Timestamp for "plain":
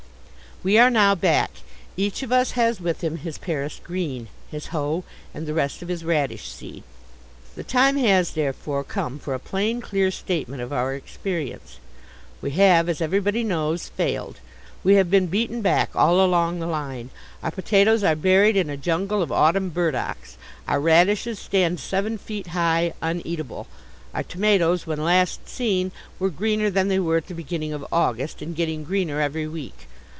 9.39-9.81